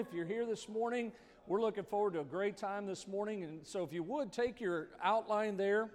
[0.00, 1.12] If you're here this morning,
[1.46, 3.44] we're looking forward to a great time this morning.
[3.44, 5.90] And so, if you would take your outline there,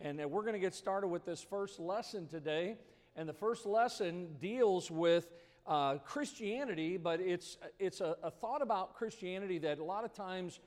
[0.00, 2.76] and uh, we're going to get started with this first lesson today.
[3.16, 5.26] And the first lesson deals with
[5.66, 10.58] uh, Christianity, but it's, it's a, a thought about Christianity that a lot of times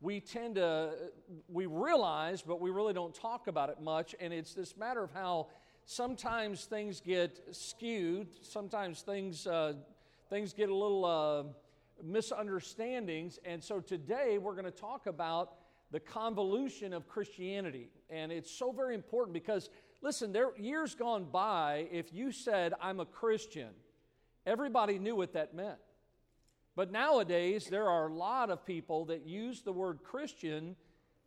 [0.00, 0.90] we tend to,
[1.48, 4.16] we realize, but we really don't talk about it much.
[4.18, 5.46] And it's this matter of how
[5.84, 9.74] sometimes things get skewed, sometimes things, uh,
[10.30, 11.44] things get a little uh,
[12.04, 13.38] misunderstandings.
[13.44, 15.54] And so today we're going to talk about
[15.90, 17.88] the convolution of Christianity.
[18.08, 19.70] And it's so very important because,
[20.02, 23.70] listen, there years gone by, if you said, I'm a Christian,
[24.46, 25.78] everybody knew what that meant.
[26.76, 30.76] But nowadays, there are a lot of people that use the word Christian,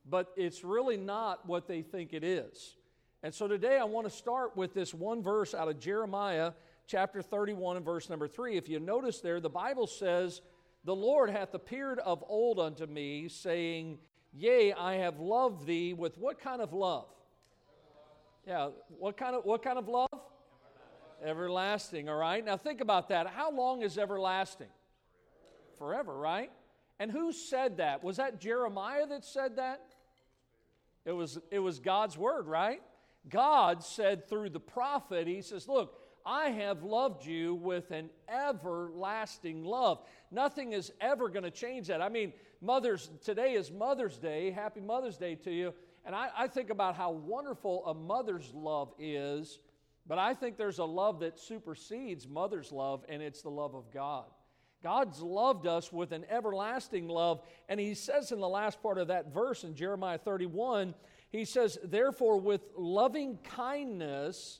[0.09, 2.76] but it's really not what they think it is.
[3.22, 6.53] And so today I want to start with this one verse out of Jeremiah
[6.88, 8.58] chapter 31 and verse number 3.
[8.58, 10.42] If you notice there, the Bible says,
[10.86, 14.00] The Lord hath appeared of old unto me, saying,
[14.34, 17.06] Yea, I have loved thee with what kind of love?
[18.45, 20.09] Yeah, what kind of what kind of love?
[21.22, 21.30] Everlasting.
[21.30, 22.44] everlasting, all right?
[22.44, 23.28] Now think about that.
[23.28, 24.67] How long is everlasting?
[25.78, 26.52] Forever, right?
[27.00, 28.03] And who said that?
[28.03, 29.81] Was that Jeremiah that said that?
[31.06, 32.81] It was it was God's word, right?
[33.30, 39.63] God said through the prophet, He says, Look, I have loved you with an everlasting
[39.63, 39.99] love.
[40.31, 42.02] Nothing is ever going to change that.
[42.02, 44.51] I mean, Mother's today is Mother's Day.
[44.51, 45.73] Happy Mother's Day to you.
[46.05, 49.59] And I, I think about how wonderful a mother's love is,
[50.05, 53.91] but I think there's a love that supersedes mother's love, and it's the love of
[53.91, 54.25] God.
[54.81, 59.07] God's loved us with an everlasting love, and He says in the last part of
[59.07, 60.94] that verse in Jeremiah 31
[61.33, 64.59] he says, Therefore, with loving kindness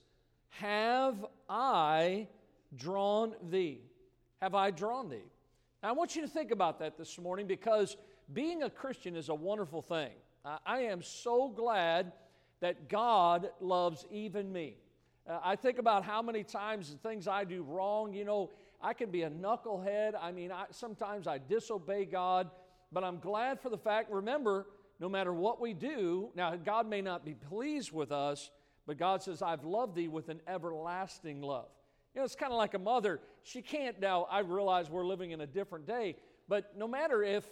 [0.60, 2.28] have I
[2.76, 3.82] drawn thee.
[4.42, 5.30] Have I drawn thee?
[5.82, 7.98] Now, I want you to think about that this morning because
[8.34, 10.12] being a Christian is a wonderful thing.
[10.66, 12.12] I am so glad
[12.60, 14.76] that God loves even me.
[15.28, 18.94] Uh, I think about how many times the things I do wrong, you know, I
[18.94, 20.14] can be a knucklehead.
[20.22, 22.50] I mean, I, sometimes I disobey God,
[22.92, 24.68] but I'm glad for the fact, remember,
[25.00, 28.52] no matter what we do, now God may not be pleased with us,
[28.86, 31.70] but God says, I've loved thee with an everlasting love.
[32.14, 33.20] You know, it's kind of like a mother.
[33.44, 36.16] She can't now, I realize we're living in a different day,
[36.48, 37.46] but no matter if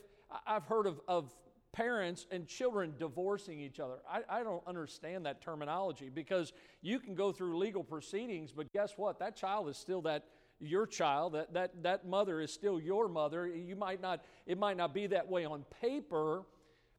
[0.46, 1.34] I've heard of, of
[1.74, 4.00] parents and children divorcing each other.
[4.10, 8.94] I, I, don't understand that terminology because you can go through legal proceedings, but guess
[8.98, 9.20] what?
[9.20, 10.26] That child is still that
[10.60, 11.34] your child.
[11.34, 13.48] That that that mother is still your mother.
[13.48, 14.24] You might not.
[14.46, 16.44] It might not be that way on paper,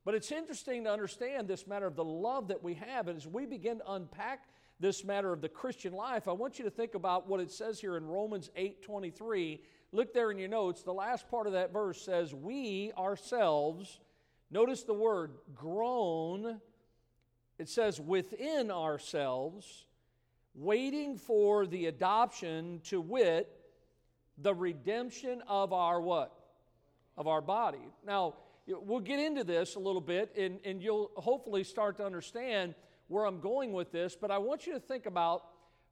[0.05, 3.09] but it's interesting to understand this matter of the love that we have.
[3.09, 4.49] And as we begin to unpack
[4.81, 7.81] this matter of the Christian life, I want you to think about what it says
[7.81, 9.61] here in Romans 8 23.
[9.93, 10.83] Look there in your notes.
[10.83, 14.01] The last part of that verse says, We ourselves,
[14.51, 16.61] notice the word groan.
[17.59, 19.85] It says, within ourselves,
[20.55, 23.49] waiting for the adoption to wit,
[24.39, 26.35] the redemption of our what?
[27.17, 27.87] Of our body.
[28.05, 28.35] Now,
[28.67, 32.75] we'll get into this a little bit, and, and you'll hopefully start to understand
[33.09, 34.17] where I'm going with this.
[34.21, 35.45] But I want you to think about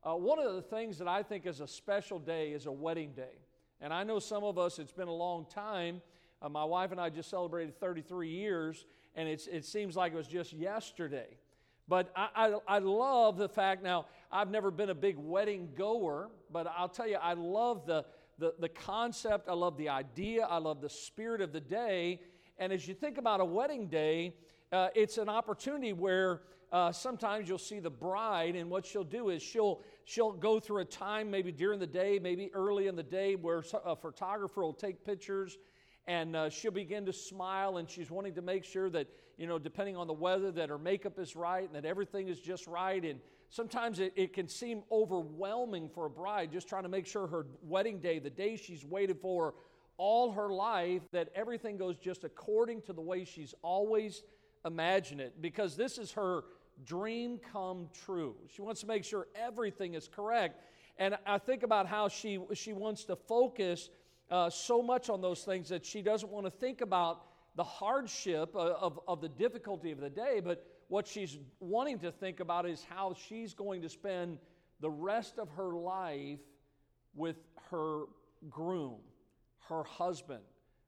[0.03, 3.13] uh, one of the things that I think is a special day is a wedding
[3.13, 3.39] day.
[3.81, 6.01] And I know some of us, it's been a long time.
[6.43, 10.27] Uh, my wife and I just celebrated 33 years, and it seems like it was
[10.27, 11.27] just yesterday.
[11.91, 16.31] But I, I, I, love the fact now, I've never been a big wedding goer,
[16.53, 18.05] but I'll tell you, I love the,
[18.39, 22.21] the, the concept, I love the idea, I love the spirit of the day.
[22.61, 24.35] And as you think about a wedding day,
[24.71, 29.31] uh, it's an opportunity where uh, sometimes you'll see the bride, and what she'll do
[29.31, 33.03] is she'll she'll go through a time, maybe during the day, maybe early in the
[33.03, 35.57] day, where a photographer will take pictures,
[36.07, 39.09] and uh, she'll begin to smile, and she's wanting to make sure that
[39.41, 42.39] you know, depending on the weather, that her makeup is right and that everything is
[42.39, 43.03] just right.
[43.03, 47.27] And sometimes it, it can seem overwhelming for a bride just trying to make sure
[47.27, 49.55] her wedding day, the day she's waited for,
[50.01, 54.23] all her life that everything goes just according to the way she's always
[54.65, 56.45] imagined it because this is her
[56.87, 58.35] dream come true.
[58.49, 60.59] She wants to make sure everything is correct.
[60.97, 63.91] And I think about how she, she wants to focus
[64.31, 67.27] uh, so much on those things that she doesn't want to think about
[67.57, 72.11] the hardship of, of, of the difficulty of the day, but what she's wanting to
[72.11, 74.39] think about is how she's going to spend
[74.81, 76.39] the rest of her life
[77.15, 77.37] with
[77.71, 78.05] her
[78.49, 79.01] groom
[79.69, 80.43] her husband,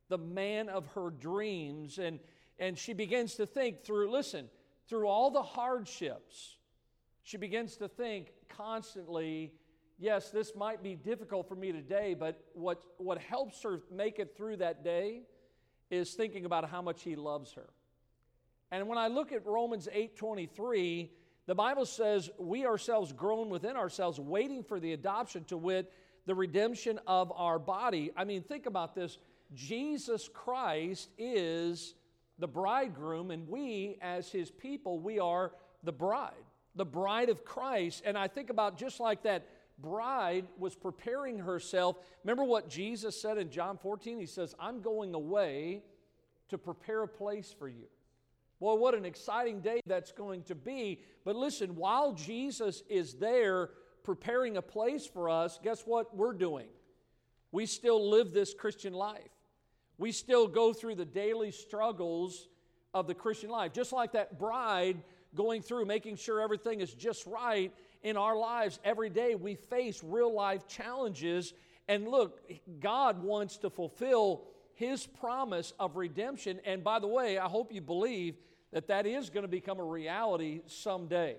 [0.09, 1.99] the man of her dreams.
[1.99, 2.19] And,
[2.59, 4.49] and she begins to think through, listen,
[4.89, 6.57] through all the hardships,
[7.23, 9.53] she begins to think constantly,
[9.99, 14.37] yes, this might be difficult for me today, but what, what helps her make it
[14.37, 15.23] through that day
[15.91, 17.69] is thinking about how much he loves her.
[18.71, 21.11] And when I look at Romans 8:23,
[21.47, 25.93] the Bible says, We ourselves groan within ourselves, waiting for the adoption to wit,
[26.27, 28.13] the redemption of our body.
[28.17, 29.19] I mean, think about this.
[29.55, 31.95] Jesus Christ is
[32.39, 35.53] the bridegroom, and we, as his people, we are
[35.83, 36.33] the bride,
[36.75, 38.03] the bride of Christ.
[38.05, 39.47] And I think about just like that
[39.79, 41.97] bride was preparing herself.
[42.25, 44.19] Remember what Jesus said in John 14?
[44.19, 45.83] He says, I'm going away
[46.49, 47.87] to prepare a place for you.
[48.61, 51.01] Boy, what an exciting day that's going to be.
[51.25, 53.71] But listen, while Jesus is there
[54.05, 56.69] preparing a place for us, guess what we're doing?
[57.51, 59.31] We still live this Christian life.
[59.99, 62.49] We still go through the daily struggles
[62.95, 63.73] of the Christian life.
[63.73, 65.03] Just like that bride
[65.35, 67.73] going through, making sure everything is just right
[68.03, 71.55] in our lives every day, we face real life challenges.
[71.89, 72.41] And look,
[72.81, 74.43] God wants to fulfill
[74.75, 76.61] His promise of redemption.
[76.65, 78.37] And by the way, I hope you believe
[78.73, 81.37] that that is going to become a reality someday.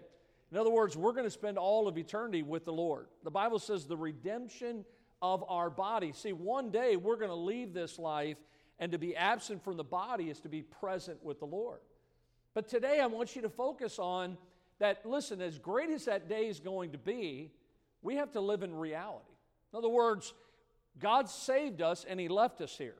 [0.53, 3.07] In other words, we're going to spend all of eternity with the Lord.
[3.23, 4.85] The Bible says the redemption
[5.19, 6.13] of our body.
[6.13, 8.37] See, one day we're going to leave this life,
[8.77, 11.79] and to be absent from the body is to be present with the Lord.
[12.53, 14.37] But today I want you to focus on
[14.77, 17.49] that, listen, as great as that day is going to be,
[18.03, 19.25] we have to live in reality.
[19.73, 20.35] In other words,
[20.99, 22.97] God saved us and He left us here.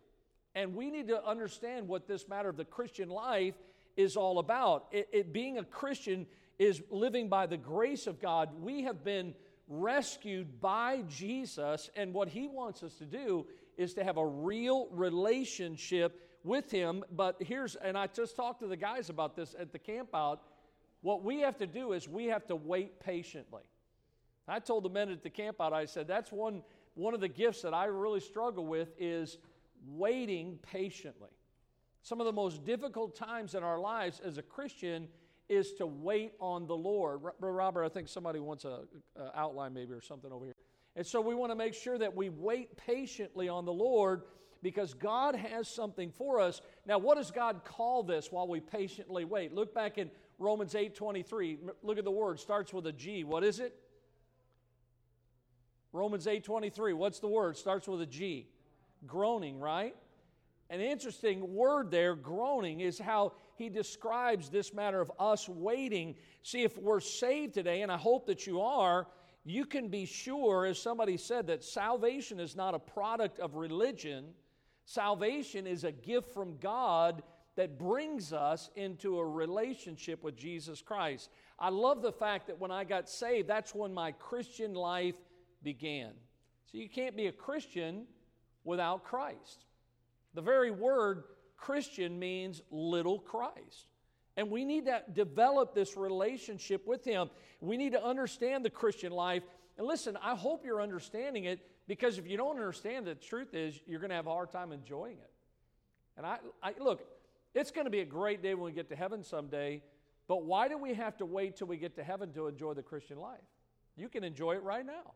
[0.56, 3.54] And we need to understand what this matter of the Christian life
[3.96, 4.88] is all about.
[4.92, 6.26] It, it, being a Christian
[6.60, 8.50] is living by the grace of God.
[8.62, 9.34] We have been
[9.68, 13.46] rescued by Jesus, and what He wants us to do
[13.78, 17.04] is to have a real relationship with Him.
[17.12, 20.42] But here's, and I just talked to the guys about this at the camp out.
[21.02, 23.64] What we have to do is we have to wait patiently.
[24.48, 26.64] I told the men at the camp out, I said, that's one,
[26.96, 29.38] one of the gifts that I really struggle with is
[29.88, 31.30] waiting patiently.
[32.02, 35.08] Some of the most difficult times in our lives as a Christian
[35.50, 37.22] is to wait on the Lord.
[37.40, 38.82] Robert, I think somebody wants a,
[39.16, 40.56] a outline maybe or something over here.
[40.96, 44.24] And so we want to make sure that we wait patiently on the Lord
[44.62, 46.62] because God has something for us.
[46.86, 49.54] Now, what does God call this while we patiently wait?
[49.54, 50.10] Look back in
[50.40, 51.60] Romans 8 23.
[51.82, 53.24] Look at the word, starts with a G.
[53.24, 53.76] What is it?
[55.92, 56.94] Romans 8 23.
[56.94, 57.58] What's the word?
[57.58, 58.48] Starts with a G.
[59.06, 59.96] Groaning, right?
[60.70, 66.16] An interesting word there, groaning, is how he describes this matter of us waiting.
[66.42, 69.08] See, if we're saved today, and I hope that you are,
[69.46, 74.34] you can be sure, as somebody said, that salvation is not a product of religion.
[74.86, 77.24] Salvation is a gift from God
[77.56, 81.30] that brings us into a relationship with Jesus Christ.
[81.60, 85.16] I love the fact that when I got saved, that's when my Christian life
[85.62, 86.12] began.
[86.72, 88.06] So you can't be a Christian
[88.64, 89.66] without Christ.
[90.34, 91.26] The very word
[91.64, 93.88] Christian means little Christ.
[94.36, 97.30] And we need to develop this relationship with Him.
[97.62, 99.44] We need to understand the Christian life.
[99.78, 103.80] And listen, I hope you're understanding it because if you don't understand the truth is
[103.88, 105.32] you're going to have a hard time enjoying it.
[106.18, 107.02] And I, I look,
[107.56, 109.82] it's going to be a great day when we get to heaven someday,
[110.28, 112.84] but why do we have to wait till we get to heaven to enjoy the
[112.84, 113.40] Christian life?
[113.96, 115.14] You can enjoy it right now.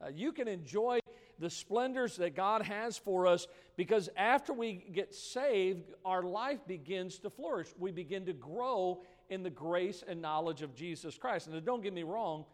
[0.00, 1.00] Uh, you can enjoy
[1.40, 7.18] the splendors that God has for us because after we get saved, our life begins
[7.20, 7.68] to flourish.
[7.78, 9.00] We begin to grow
[9.30, 11.46] in the grace and knowledge of Jesus Christ.
[11.46, 12.44] And don't get me wrong,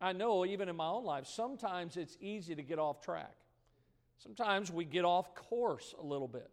[0.00, 3.32] I know even in my own life, sometimes it's easy to get off track.
[4.18, 6.50] Sometimes we get off course a little bit.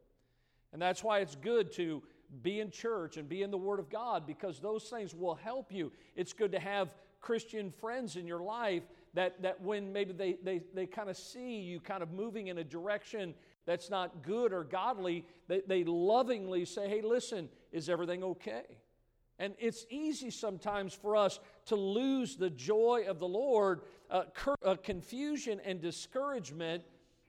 [0.72, 2.02] And that's why it's good to
[2.42, 5.74] be in church and be in the Word of God because those things will help
[5.74, 5.92] you.
[6.16, 10.62] It's good to have Christian friends in your life that, that when maybe they, they,
[10.74, 13.34] they kind of see you kind of moving in a direction
[13.66, 18.64] that's not good or godly, they, they lovingly say, hey, listen, is everything okay?
[19.38, 23.82] And it's easy sometimes for us to lose the joy of the Lord.
[24.10, 26.84] Uh, cur- uh, confusion and discouragement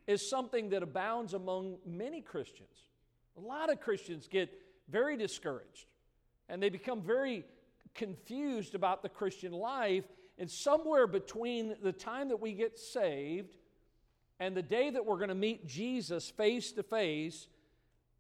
[0.07, 2.91] is something that abounds among many Christians.
[3.37, 4.53] A lot of Christians get
[4.89, 5.87] very discouraged
[6.49, 7.45] and they become very
[7.95, 10.05] confused about the Christian life
[10.39, 13.57] and somewhere between the time that we get saved
[14.41, 17.47] and the day that we're going to meet Jesus face to face,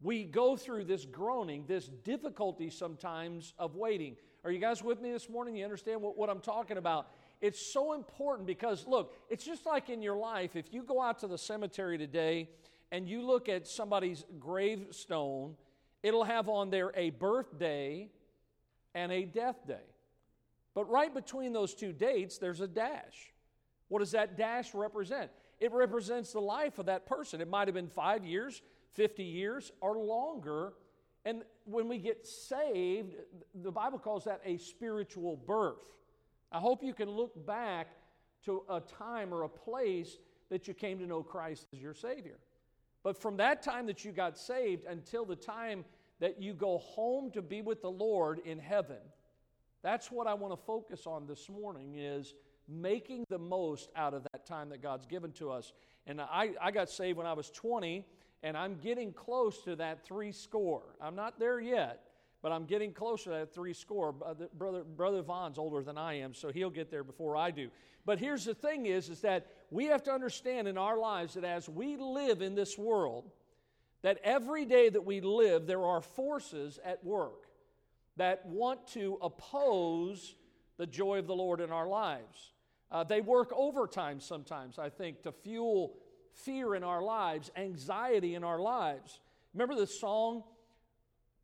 [0.00, 4.16] we go through this groaning, this difficulty sometimes of waiting.
[4.45, 5.57] Are you guys with me this morning?
[5.57, 7.09] You understand what, what I'm talking about?
[7.40, 10.54] It's so important because, look, it's just like in your life.
[10.54, 12.49] If you go out to the cemetery today
[12.92, 15.57] and you look at somebody's gravestone,
[16.02, 18.09] it'll have on there a birthday
[18.95, 19.91] and a death day.
[20.75, 23.33] But right between those two dates, there's a dash.
[23.88, 25.31] What does that dash represent?
[25.61, 27.41] It represents the life of that person.
[27.41, 28.62] It might have been five years,
[28.95, 30.73] 50 years, or longer.
[31.25, 33.14] And when we get saved,
[33.55, 35.85] the Bible calls that a spiritual birth.
[36.50, 37.88] I hope you can look back
[38.45, 40.19] to a time or a place
[40.50, 42.38] that you came to know Christ as your Savior.
[43.02, 45.85] But from that time that you got saved until the time
[46.21, 48.99] that you go home to be with the Lord in heaven,
[49.83, 52.35] that's what I want to focus on this morning is
[52.69, 55.73] making the most out of that time that God's given to us.
[56.07, 58.05] And I, I got saved when I was 20,
[58.43, 60.83] and I'm getting close to that three score.
[61.01, 62.05] I'm not there yet,
[62.43, 64.12] but I'm getting closer to that three score.
[64.12, 67.69] Brother, Brother Vaughn's older than I am, so he'll get there before I do.
[68.05, 71.45] But here's the thing is, is that we have to understand in our lives that
[71.45, 73.31] as we live in this world,
[74.03, 77.47] that every day that we live, there are forces at work
[78.16, 80.35] that want to oppose
[80.76, 82.52] the joy of the Lord in our lives.
[82.90, 85.95] Uh, they work overtime sometimes, I think, to fuel
[86.35, 89.21] fear in our lives, anxiety in our lives.
[89.54, 90.45] Remember the song,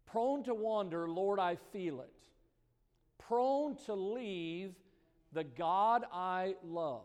[0.06, 2.12] Prone to wander, Lord, I feel it.
[3.18, 4.74] Prone to leave
[5.32, 7.04] the God I love.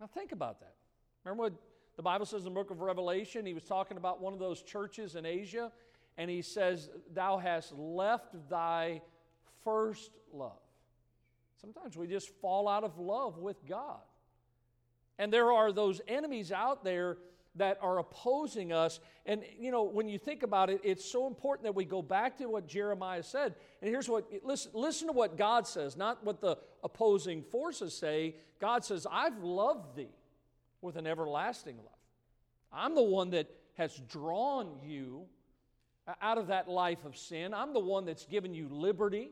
[0.00, 0.74] Now, think about that.
[1.24, 1.54] Remember what
[1.96, 3.44] the Bible says in the book of Revelation?
[3.44, 5.70] He was talking about one of those churches in Asia,
[6.16, 9.02] and he says, Thou hast left thy
[9.64, 10.52] first love.
[11.60, 14.00] Sometimes we just fall out of love with God.
[15.18, 17.18] And there are those enemies out there
[17.56, 19.00] that are opposing us.
[19.26, 22.36] And, you know, when you think about it, it's so important that we go back
[22.38, 23.54] to what Jeremiah said.
[23.80, 28.34] And here's what listen, listen to what God says, not what the opposing forces say.
[28.60, 30.14] God says, I've loved thee
[30.80, 31.86] with an everlasting love.
[32.72, 35.26] I'm the one that has drawn you
[36.06, 37.54] Uh, out of that life of sin.
[37.54, 39.30] I'm the one that's given you liberty.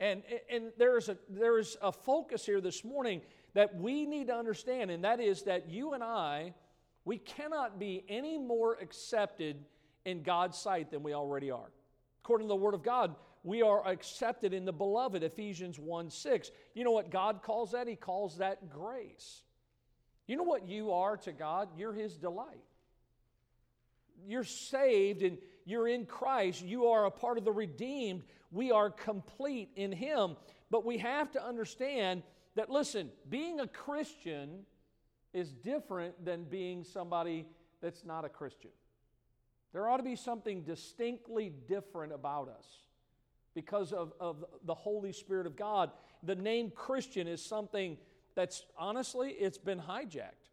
[0.00, 3.20] And, and there's, a, there's a focus here this morning
[3.54, 6.54] that we need to understand, and that is that you and I
[7.04, 9.64] we cannot be any more accepted
[10.04, 11.70] in God's sight than we already are.
[12.22, 16.50] According to the Word of God, we are accepted in the beloved, Ephesians 1 6.
[16.74, 17.88] You know what God calls that?
[17.88, 19.42] He calls that grace.
[20.26, 21.68] You know what you are to God?
[21.76, 22.64] You're His delight.
[24.26, 26.62] You're saved and you're in Christ.
[26.62, 28.22] You are a part of the redeemed.
[28.50, 30.36] We are complete in Him.
[30.70, 32.22] But we have to understand
[32.56, 34.60] that, listen, being a Christian
[35.32, 37.46] is different than being somebody
[37.80, 38.70] that's not a Christian.
[39.72, 42.66] There ought to be something distinctly different about us
[43.54, 45.90] because of, of the Holy Spirit of God.
[46.22, 47.96] The name Christian is something
[48.34, 50.50] that's honestly, it's been hijacked.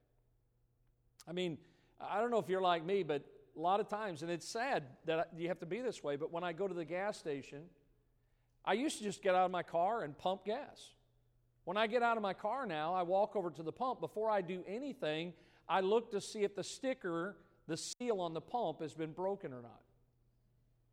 [1.27, 1.57] I mean,
[1.99, 3.23] I don't know if you're like me, but
[3.57, 6.31] a lot of times, and it's sad that you have to be this way, but
[6.31, 7.63] when I go to the gas station,
[8.63, 10.91] I used to just get out of my car and pump gas.
[11.63, 13.99] When I get out of my car now, I walk over to the pump.
[13.99, 15.33] Before I do anything,
[15.67, 17.35] I look to see if the sticker,
[17.67, 19.81] the seal on the pump, has been broken or not.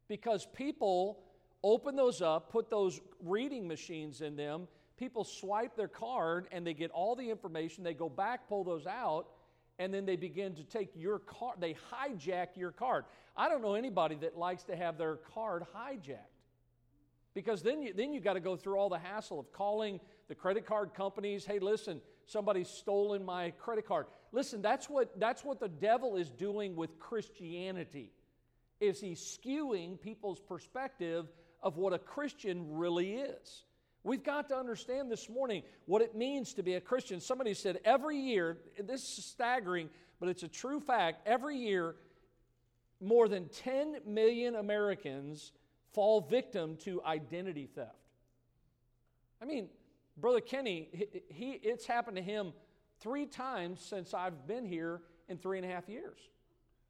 [0.08, 1.20] Because people
[1.62, 6.74] open those up, put those reading machines in them, people swipe their card and they
[6.74, 7.84] get all the information.
[7.84, 9.26] They go back, pull those out,
[9.78, 11.56] and then they begin to take your card.
[11.60, 13.04] They hijack your card.
[13.36, 16.18] I don't know anybody that likes to have their card hijacked.
[17.34, 20.34] Because then you, then you got to go through all the hassle of calling the
[20.36, 24.06] credit card companies, hey, listen, somebody's stolen my credit card.
[24.30, 28.12] Listen, that's what, that's what the devil is doing with Christianity.
[28.80, 31.26] Is he skewing people's perspective
[31.62, 33.64] of what a Christian really is?
[34.04, 37.20] We've got to understand this morning what it means to be a Christian.
[37.20, 39.88] Somebody said every year, this is staggering,
[40.20, 41.96] but it's a true fact, every year,
[43.00, 45.52] more than 10 million Americans
[45.94, 47.90] fall victim to identity theft.
[49.40, 49.68] I mean,
[50.18, 52.52] Brother Kenny, he, he, it's happened to him
[53.00, 56.18] three times since I've been here in three and a half years.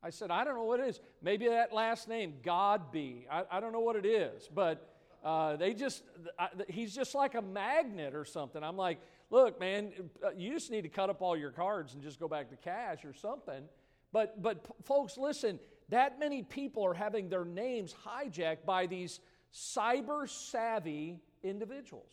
[0.02, 1.00] I said, I don't know what it is.
[1.22, 3.26] Maybe that last name, Godby.
[3.30, 4.93] I, I don't know what it is, but
[5.24, 6.02] uh, they just,
[6.38, 8.62] I, he's just like a magnet or something.
[8.62, 9.00] I'm like,
[9.30, 12.28] look, man, uh, you just need to cut up all your cards and just go
[12.28, 13.64] back to cash or something.
[14.12, 19.20] But, but folks, listen, that many people are having their names hijacked by these
[19.52, 22.10] cyber savvy individuals.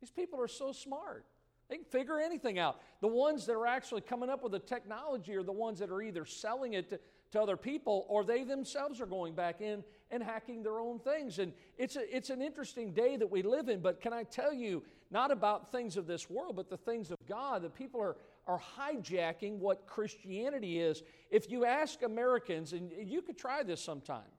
[0.00, 1.24] These people are so smart.
[1.68, 2.80] They can figure anything out.
[3.00, 6.00] The ones that are actually coming up with the technology are the ones that are
[6.00, 7.00] either selling it to,
[7.32, 11.38] to other people or they themselves are going back in and hacking their own things.
[11.38, 14.52] And it's, a, it's an interesting day that we live in, but can I tell
[14.52, 18.16] you, not about things of this world, but the things of God, that people are,
[18.46, 21.02] are hijacking what Christianity is.
[21.30, 24.30] If you ask Americans, and you could try this sometime,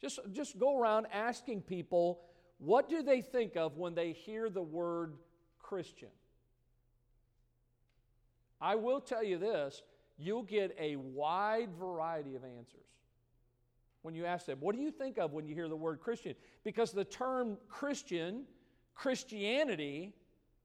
[0.00, 2.20] just, just go around asking people
[2.58, 5.14] what do they think of when they hear the word
[5.58, 6.08] Christian?
[8.60, 9.82] I will tell you this
[10.16, 12.84] you'll get a wide variety of answers
[14.04, 16.34] when you ask them, What do you think of when you hear the word Christian?
[16.62, 18.44] Because the term Christian,
[18.94, 20.12] Christianity,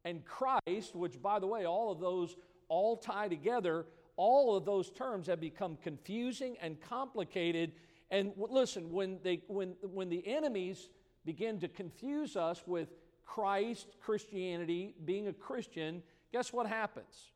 [0.04, 2.36] and Christ, which, by the way, all of those
[2.68, 3.86] all tie together,
[4.18, 7.72] all of those terms have become confusing and complicated.
[8.12, 10.90] And listen, when, they, when, when the enemies
[11.24, 12.90] begin to confuse us with
[13.26, 16.04] Christ, Christianity, being a Christian,
[16.34, 17.32] guess what happens?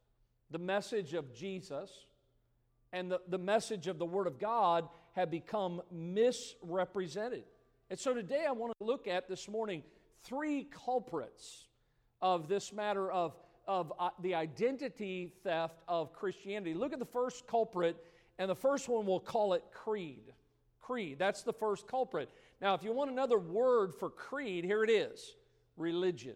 [0.52, 1.90] The message of Jesus
[2.92, 7.44] and the, the message of the Word of God have become misrepresented.
[7.90, 9.84] And so today I want to look at this morning
[10.24, 11.68] three culprits
[12.22, 13.36] of this matter of,
[13.68, 16.74] of uh, the identity theft of Christianity.
[16.74, 17.98] Look at the first culprit,
[18.40, 20.34] and the first one we'll call it creed.
[20.82, 22.30] Creed, that's the first culprit.
[22.62, 25.36] Now, if you want another word for creed, here it is
[25.78, 26.36] religion.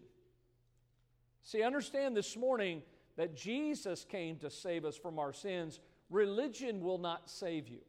[1.42, 2.82] See, understand this morning
[3.16, 5.80] that Jesus came to save us from our sins.
[6.10, 7.80] Religion will not save you.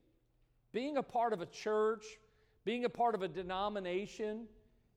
[0.72, 2.06] Being a part of a church,
[2.66, 4.46] being a part of a denomination,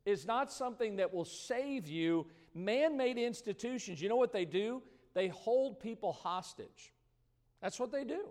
[0.05, 2.27] is not something that will save you.
[2.55, 4.83] Man made institutions, you know what they do?
[5.15, 6.93] They hold people hostage.
[7.61, 8.27] That's what they do.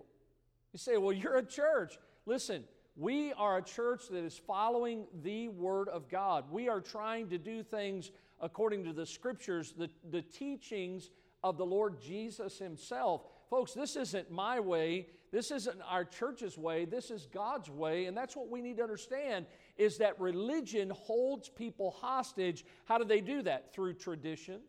[0.73, 1.97] You say, well, you're a church.
[2.25, 2.63] Listen,
[2.95, 6.45] we are a church that is following the Word of God.
[6.51, 11.09] We are trying to do things according to the Scriptures, the, the teachings
[11.43, 13.23] of the Lord Jesus Himself.
[13.51, 15.07] Folks, this isn't my way.
[15.29, 16.85] This isn't our church's way.
[16.85, 18.05] This is God's way.
[18.05, 19.45] And that's what we need to understand
[19.77, 22.63] is that religion holds people hostage.
[22.85, 23.73] How do they do that?
[23.73, 24.63] Through traditions.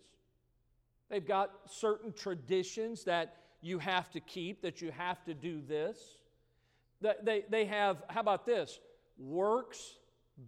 [1.08, 5.98] They've got certain traditions that you have to keep, that you have to do this.
[7.22, 8.80] They, they have, how about this?
[9.16, 9.98] Works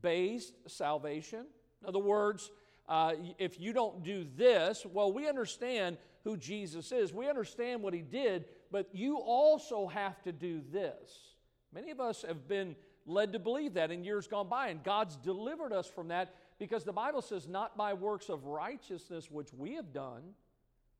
[0.02, 1.46] based salvation.
[1.82, 2.50] In other words,
[2.88, 7.12] uh, if you don't do this, well, we understand who Jesus is.
[7.12, 11.34] We understand what he did, but you also have to do this.
[11.72, 12.74] Many of us have been
[13.06, 16.84] led to believe that in years gone by, and God's delivered us from that because
[16.84, 20.22] the Bible says, not by works of righteousness which we have done,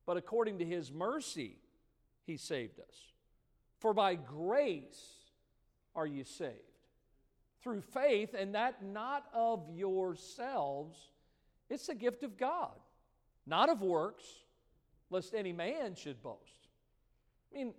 [0.05, 1.57] but according to his mercy,
[2.27, 2.97] he saved us.
[3.79, 5.15] For by grace,
[5.95, 6.53] are you saved.
[7.63, 10.99] Through faith, and that not of yourselves,
[11.71, 12.75] it's a gift of God,
[13.47, 14.25] not of works,
[15.11, 16.69] lest any man should boast.
[17.53, 17.75] I mean,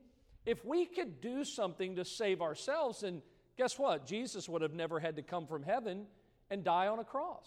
[0.45, 3.21] if we could do something to save ourselves, then
[3.57, 4.05] guess what?
[4.05, 6.05] Jesus would have never had to come from heaven
[6.49, 7.45] and die on a cross.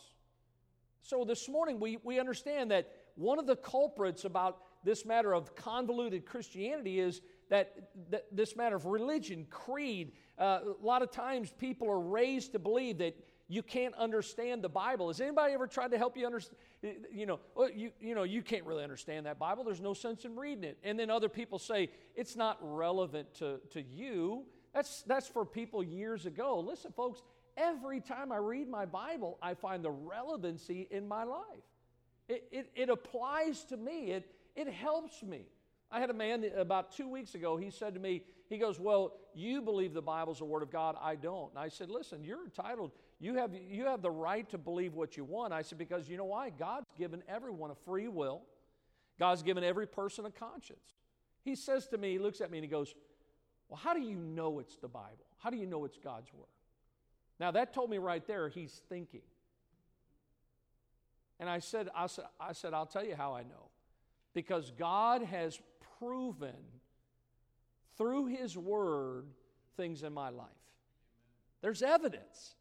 [1.02, 5.54] So this morning, we, we understand that one of the culprits about this matter of
[5.54, 7.90] convoluted Christianity is that,
[8.30, 12.98] this matter of religion, creed, uh, a lot of times people are raised to believe
[12.98, 13.16] that
[13.48, 15.08] you can't understand the Bible.
[15.08, 16.58] Has anybody ever tried to help you understand?
[17.10, 19.64] You know, well, you, you know, you can't really understand that Bible.
[19.64, 20.78] There's no sense in reading it.
[20.84, 24.44] And then other people say it's not relevant to, to you.
[24.74, 26.60] That's, that's for people years ago.
[26.60, 27.22] Listen, folks,
[27.56, 31.42] every time I read my Bible, I find the relevancy in my life.
[32.28, 35.46] It, it, it applies to me, it, it helps me.
[35.90, 39.14] I had a man about two weeks ago, he said to me, he goes, Well,
[39.34, 40.96] you believe the Bible's the Word of God.
[41.00, 41.50] I don't.
[41.50, 42.92] And I said, Listen, you're entitled.
[43.20, 45.52] You have, you have the right to believe what you want.
[45.52, 46.50] I said, Because you know why?
[46.50, 48.42] God's given everyone a free will,
[49.18, 50.94] God's given every person a conscience.
[51.44, 52.94] He says to me, he looks at me and he goes,
[53.68, 55.26] Well, how do you know it's the Bible?
[55.38, 56.46] How do you know it's God's Word?
[57.40, 59.22] Now, that told me right there he's thinking.
[61.40, 63.70] And I said, I said, I said, I'll tell you how I know.
[64.34, 65.60] Because God has
[65.98, 66.54] proven
[67.96, 69.26] through His Word
[69.76, 70.46] things in my life.
[71.60, 72.54] There's evidence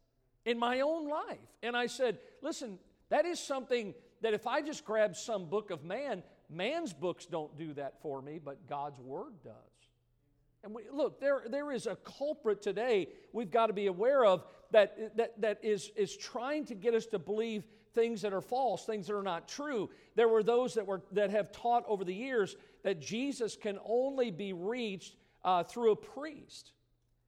[0.44, 1.38] in my own life.
[1.62, 2.78] And I said, listen,
[3.10, 7.56] that is something that if I just grab some book of man, man's books don't
[7.56, 9.54] do that for me, but God's Word does.
[10.64, 14.44] And we, look, there, there is a culprit today we've got to be aware of
[14.72, 18.84] that, that, that is, is trying to get us to believe things that are false,
[18.84, 19.88] things that are not true.
[20.14, 24.30] There were those that, were, that have taught over the years that Jesus can only
[24.30, 26.72] be reached uh, through a priest.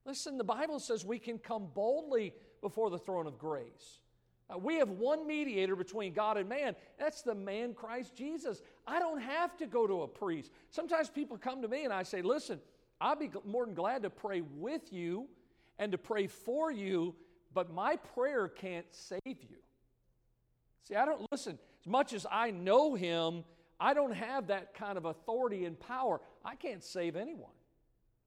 [0.04, 4.00] Listen, the Bible says we can come boldly before the throne of grace.
[4.48, 6.74] Uh, we have one mediator between God and man.
[6.98, 8.62] That's the man Christ Jesus.
[8.86, 10.50] I don't have to go to a priest.
[10.70, 12.60] Sometimes people come to me and I say, listen,
[13.00, 15.26] I'll be more than glad to pray with you
[15.78, 17.14] and to pray for you,
[17.54, 19.56] but my prayer can't save you.
[20.86, 23.44] See, I don't listen, as much as I know him,
[23.80, 26.20] I don't have that kind of authority and power.
[26.44, 27.50] I can't save anyone.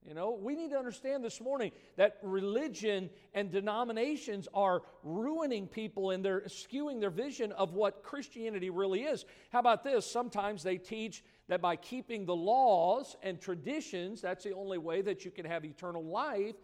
[0.06, 6.10] You know, we need to understand this morning that religion and denominations are ruining people
[6.10, 9.24] and they're skewing their vision of what Christianity really is.
[9.50, 10.04] How about this?
[10.10, 15.24] Sometimes they teach that by keeping the laws and traditions, that's the only way that
[15.24, 16.56] you can have eternal life.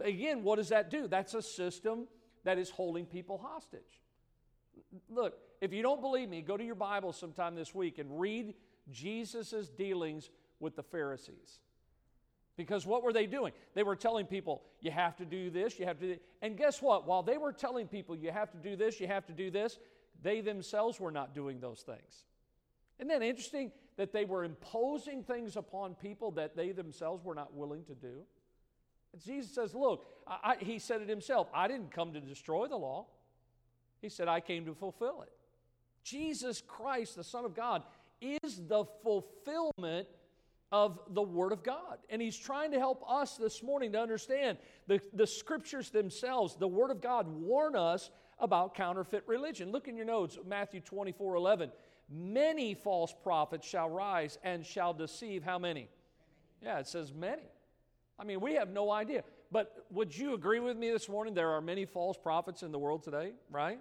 [0.00, 1.06] Again, what does that do?
[1.06, 2.08] That's a system
[2.42, 4.00] that is holding people hostage.
[5.08, 8.54] Look, if you don't believe me, go to your Bible sometime this week and read
[8.90, 11.60] Jesus' dealings with the Pharisees.
[12.56, 13.52] Because what were they doing?
[13.74, 16.82] They were telling people, you have to do this, you have to do And guess
[16.82, 17.06] what?
[17.06, 19.78] While they were telling people, you have to do this, you have to do this,
[20.22, 22.24] they themselves were not doing those things.
[22.98, 27.54] Isn't that interesting that they were imposing things upon people that they themselves were not
[27.54, 28.22] willing to do?
[29.12, 32.76] And Jesus says, Look, I, he said it himself I didn't come to destroy the
[32.76, 33.06] law,
[34.00, 35.32] he said, I came to fulfill it.
[36.04, 37.82] Jesus Christ, the Son of God,
[38.20, 40.08] is the fulfillment
[40.70, 41.98] of the Word of God.
[42.10, 46.68] And He's trying to help us this morning to understand the, the Scriptures themselves, the
[46.68, 49.72] Word of God, warn us about counterfeit religion.
[49.72, 51.72] Look in your notes, Matthew 24 11.
[52.10, 55.88] Many false prophets shall rise and shall deceive how many?
[56.62, 57.42] Yeah, it says many.
[58.18, 59.22] I mean, we have no idea.
[59.50, 61.34] But would you agree with me this morning?
[61.34, 63.78] There are many false prophets in the world today, right?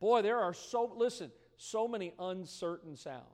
[0.00, 3.24] Boy, there are so, listen, so many uncertain sounds.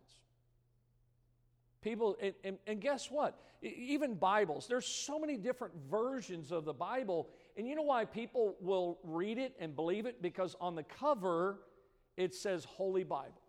[1.81, 3.41] People, and, and, and, guess what?
[3.61, 7.29] Even Bibles, there's so many different versions of the Bible.
[7.57, 10.23] And you know why people will read it and believe it?
[10.23, 11.59] Because on the cover,
[12.17, 13.41] it says Holy Bible.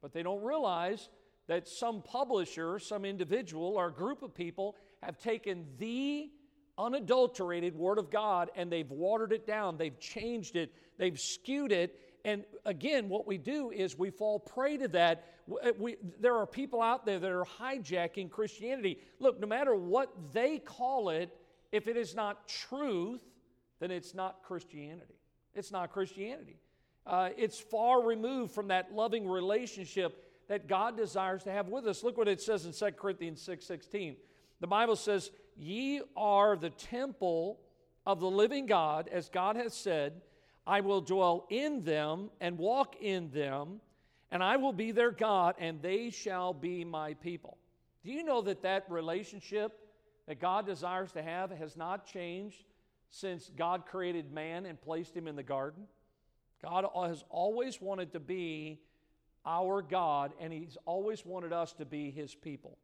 [0.00, 1.10] But they don't realize
[1.46, 6.30] that some publisher, some individual, or group of people have taken the
[6.78, 11.98] unadulterated Word of God and they've watered it down, they've changed it, they've skewed it,
[12.24, 15.24] and again, what we do is we fall prey to that.
[15.50, 18.98] Uh, we, there are people out there that are hijacking Christianity.
[19.18, 21.36] Look, no matter what they call it,
[21.72, 23.20] if it is not truth,
[23.80, 25.18] then it's not Christianity.
[25.54, 26.60] It's not Christianity.
[27.04, 32.04] Uh, it's far removed from that loving relationship that God desires to have with us.
[32.04, 34.16] Look what it says in 2 Corinthians 6 16.
[34.60, 37.60] The Bible says, Ye are the temple
[38.06, 40.20] of the living God, as God has said,
[40.66, 43.80] I will dwell in them and walk in them,
[44.30, 47.58] and I will be their God, and they shall be my people.
[48.04, 49.78] Do you know that that relationship
[50.26, 52.64] that God desires to have has not changed
[53.10, 55.84] since God created man and placed him in the garden?
[56.64, 58.80] God has always wanted to be
[59.44, 62.78] our God, and He's always wanted us to be His people.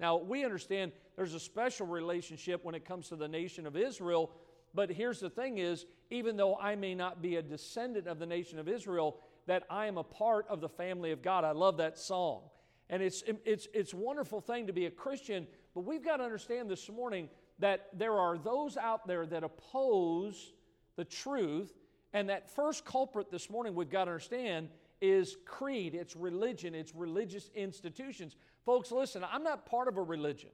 [0.00, 4.32] Now, we understand there's a special relationship when it comes to the nation of Israel
[4.74, 8.26] but here's the thing is, even though I may not be a descendant of the
[8.26, 11.44] nation of Israel, that I am a part of the family of God.
[11.44, 12.42] I love that song.
[12.90, 16.24] And it's, it's, it's a wonderful thing to be a Christian, but we've got to
[16.24, 17.28] understand this morning
[17.60, 20.52] that there are those out there that oppose
[20.96, 21.72] the truth.
[22.12, 24.68] And that first culprit this morning we've got to understand
[25.00, 28.36] is creed, it's religion, it's religious institutions.
[28.64, 30.50] Folks, listen, I'm not part of a religion.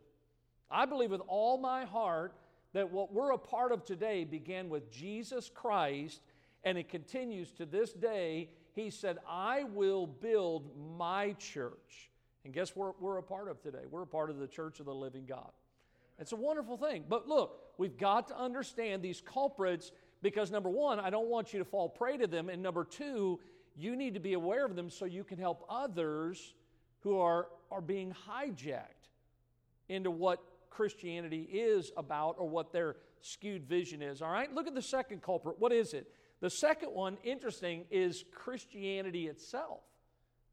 [0.70, 2.34] I believe with all my heart
[2.72, 6.20] that what we're a part of today began with Jesus Christ
[6.64, 8.50] and it continues to this day.
[8.74, 12.10] He said, I will build my church.
[12.44, 13.84] And guess what we're a part of today?
[13.90, 15.50] We're a part of the church of the living God.
[16.18, 17.04] It's a wonderful thing.
[17.08, 19.90] But look, we've got to understand these culprits
[20.22, 22.48] because number one, I don't want you to fall prey to them.
[22.48, 23.40] And number two,
[23.74, 26.54] you need to be aware of them so you can help others
[27.00, 29.08] who are, are being hijacked
[29.88, 34.22] into what Christianity is about or what their skewed vision is.
[34.22, 35.58] All right, look at the second culprit.
[35.58, 36.12] What is it?
[36.40, 39.80] The second one, interesting, is Christianity itself.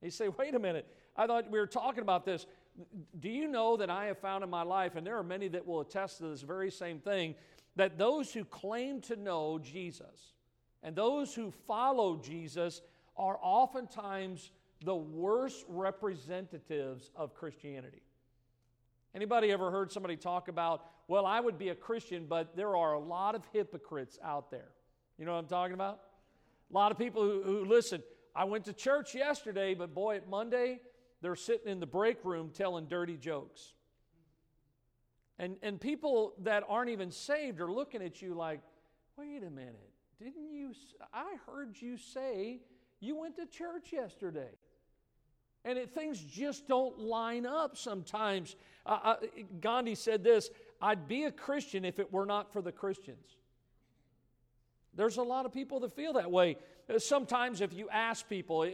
[0.01, 2.45] You say, wait a minute, I thought we were talking about this.
[3.19, 5.65] Do you know that I have found in my life, and there are many that
[5.65, 7.36] will attest to this very same thing,
[7.75, 10.34] that those who claim to know Jesus
[10.84, 12.82] and those who follow Jesus
[13.15, 14.51] are oftentimes
[14.84, 18.02] the worst representatives of Christianity.
[19.16, 22.94] Anybody ever heard somebody talk about, well, I would be a Christian, but there are
[22.94, 24.70] a lot of hypocrites out there?
[25.18, 26.00] You know what I'm talking about?
[26.70, 28.04] A lot of people who, who listen,
[28.36, 30.82] I went to church yesterday, but boy, at Monday,
[31.22, 33.74] they're sitting in the break room telling dirty jokes.
[35.40, 38.62] And, and people that aren't even saved are looking at you like,
[39.18, 40.74] wait a minute, didn't you?
[41.13, 42.60] I heard you say
[43.00, 44.50] you went to church yesterday.
[45.67, 48.56] And it, things just don't line up sometimes.
[48.86, 49.15] Uh,
[49.60, 50.49] Gandhi said this
[50.82, 53.36] I'd be a Christian if it were not for the Christians.
[54.95, 56.56] There's a lot of people that feel that way.
[56.89, 58.65] Uh, sometimes, if you ask people,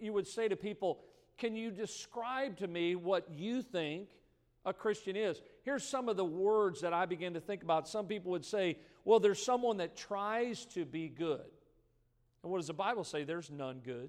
[0.00, 1.00] you would say to people,
[1.36, 4.08] Can you describe to me what you think
[4.64, 5.42] a Christian is?
[5.64, 7.86] Here's some of the words that I begin to think about.
[7.86, 11.44] Some people would say, Well, there's someone that tries to be good.
[12.42, 13.24] And what does the Bible say?
[13.24, 14.08] There's none good.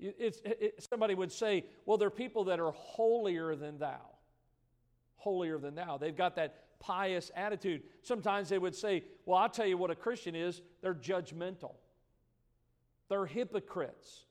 [0.00, 4.00] It, somebody would say, well, there are people that are holier than thou.
[5.16, 5.98] Holier than thou.
[5.98, 7.82] They've got that pious attitude.
[8.02, 11.74] Sometimes they would say, well, I'll tell you what a Christian is they're judgmental,
[13.08, 14.24] they're hypocrites.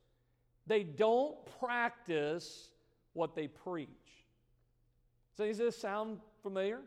[0.68, 2.70] They don't practice
[3.14, 3.88] what they preach.
[5.36, 6.82] So, does this sound familiar?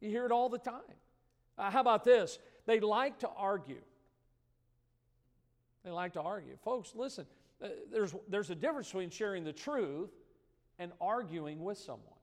[0.00, 0.80] You hear it all the time.
[1.58, 2.38] Uh, how about this?
[2.66, 3.82] They like to argue.
[5.84, 6.56] They like to argue.
[6.64, 7.26] Folks, listen,
[7.62, 10.10] Uh, there's, there's a difference between sharing the truth
[10.78, 12.18] and arguing with someone.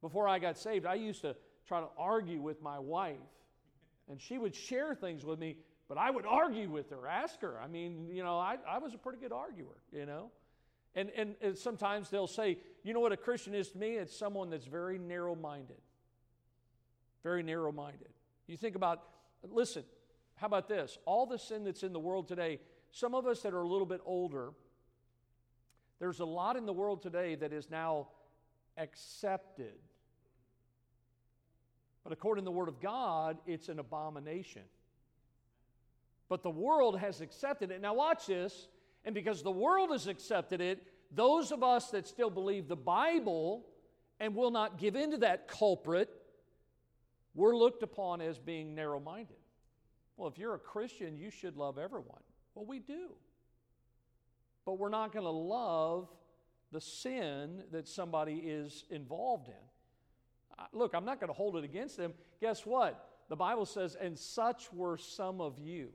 [0.00, 3.16] Before I got saved, I used to try to argue with my wife,
[4.08, 5.56] and she would share things with me,
[5.88, 7.60] but I would argue with her, ask her.
[7.60, 10.30] I mean, you know, I, I was a pretty good arguer, you know.
[10.94, 13.96] And, and, and sometimes they'll say, you know what a Christian is to me?
[13.96, 15.76] It's someone that's very narrow minded.
[17.22, 18.08] Very narrow minded.
[18.46, 19.02] You think about,
[19.50, 19.84] listen,
[20.36, 20.98] how about this?
[21.04, 23.86] All the sin that's in the world today, some of us that are a little
[23.86, 24.50] bit older,
[25.98, 28.08] there's a lot in the world today that is now
[28.76, 29.74] accepted.
[32.04, 34.62] But according to the Word of God, it's an abomination.
[36.28, 37.80] But the world has accepted it.
[37.80, 38.68] Now, watch this.
[39.04, 43.66] And because the world has accepted it, those of us that still believe the Bible
[44.20, 46.10] and will not give in to that culprit,
[47.34, 49.36] we're looked upon as being narrow minded.
[50.16, 52.20] Well, if you're a Christian, you should love everyone.
[52.58, 53.10] Well, we do.
[54.66, 56.08] But we're not going to love
[56.72, 60.66] the sin that somebody is involved in.
[60.72, 62.14] Look, I'm not going to hold it against them.
[62.40, 63.10] Guess what?
[63.28, 65.90] The Bible says, and such were some of you.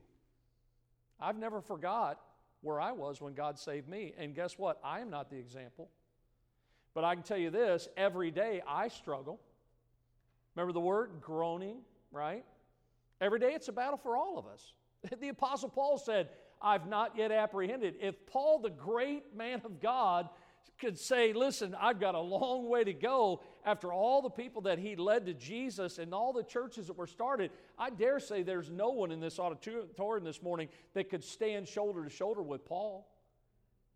[1.20, 2.22] I've never forgot
[2.62, 4.14] where I was when God saved me.
[4.18, 4.80] And guess what?
[4.86, 5.90] I am not the example.
[6.94, 9.42] But I can tell you this every day I struggle.
[10.56, 12.46] Remember the word groaning, right?
[13.20, 14.72] Every day it's a battle for all of us.
[15.20, 16.30] The Apostle Paul said,
[16.64, 17.96] I've not yet apprehended.
[18.00, 20.30] If Paul, the great man of God,
[20.80, 24.80] could say, Listen, I've got a long way to go after all the people that
[24.80, 28.70] he led to Jesus and all the churches that were started, I dare say there's
[28.70, 33.08] no one in this auditorium this morning that could stand shoulder to shoulder with Paul.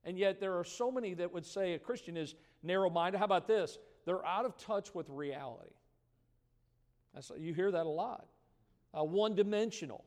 [0.06, 3.18] And yet there are so many that would say a Christian is narrow minded.
[3.18, 3.78] How about this?
[4.06, 5.74] They're out of touch with reality.
[7.14, 8.28] That's, you hear that a lot.
[8.98, 10.06] Uh, one dimensional.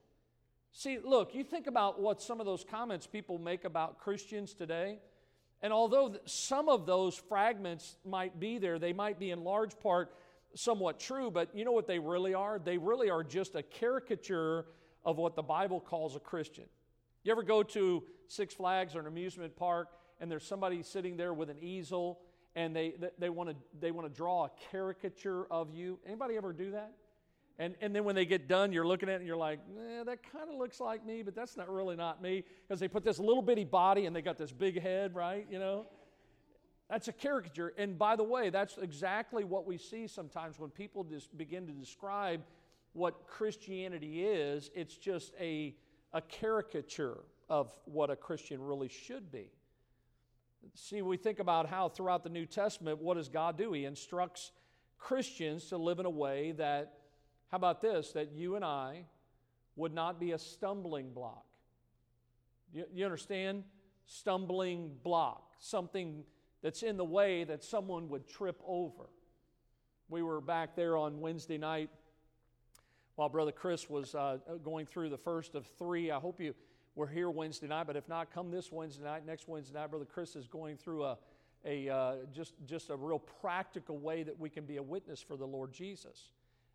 [0.73, 4.99] See, look, you think about what some of those comments people make about Christians today.
[5.63, 10.15] And although some of those fragments might be there, they might be in large part
[10.55, 12.59] somewhat true, but you know what they really are?
[12.59, 14.67] They really are just a caricature
[15.05, 16.65] of what the Bible calls a Christian.
[17.23, 19.89] You ever go to Six Flags or an amusement park
[20.21, 22.21] and there's somebody sitting there with an easel
[22.55, 25.99] and they, they, want to they want to draw a caricature of you?
[26.07, 26.93] Anybody ever do that?
[27.61, 30.03] And, and then when they get done, you're looking at it and you're like, eh,
[30.05, 32.42] that kind of looks like me, but that's not really not me.
[32.66, 35.46] Because they put this little bitty body and they got this big head, right?
[35.51, 35.87] You know?
[36.88, 37.75] That's a caricature.
[37.77, 41.73] And by the way, that's exactly what we see sometimes when people just begin to
[41.75, 42.40] describe
[42.94, 44.70] what Christianity is.
[44.75, 45.77] It's just a,
[46.14, 47.18] a caricature
[47.51, 49.51] of what a Christian really should be.
[50.75, 53.75] See, we think about how throughout the New Testament, what does God do?
[53.75, 54.51] He instructs
[54.99, 56.94] Christians to live in a way that
[57.51, 58.13] how about this?
[58.13, 59.05] That you and I
[59.77, 61.45] would not be a stumbling block.
[62.73, 63.65] You, you understand?
[64.07, 66.25] Stumbling block, something
[66.63, 69.09] that's in the way that someone would trip over.
[70.09, 71.91] We were back there on Wednesday night
[73.17, 76.11] while Brother Chris was uh, going through the first of three.
[76.11, 76.55] I hope you
[76.95, 79.27] were here Wednesday night, but if not, come this Wednesday night.
[79.27, 81.19] Next Wednesday night, Brother Chris is going through a,
[81.65, 85.37] a uh, just, just a real practical way that we can be a witness for
[85.37, 86.31] the Lord Jesus.